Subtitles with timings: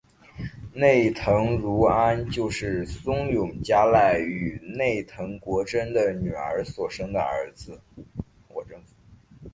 [0.73, 1.29] 内藤
[1.61, 7.79] 如安就是松永长赖与内藤国贞的女儿所生的儿子。